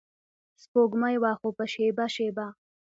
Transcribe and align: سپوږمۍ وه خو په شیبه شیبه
سپوږمۍ 0.61 1.15
وه 1.21 1.31
خو 1.39 1.47
په 1.57 1.65
شیبه 1.73 2.05
شیبه 2.15 2.47